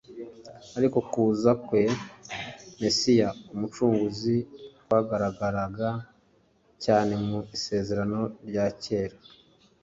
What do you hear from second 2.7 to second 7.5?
Mesiya Umucunguzi kwagaragaraga cyane mu